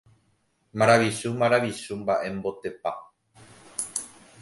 [0.81, 2.91] Maravichu, maravichu, mba'émotepa.